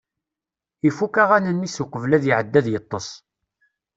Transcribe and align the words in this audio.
Ifukk 0.89 1.15
aɣanen-is 1.23 1.77
uqbel 1.83 2.11
ad 2.17 2.23
iɛeddi 2.27 2.57
ad 2.59 2.67
yeṭṭes. 2.73 3.07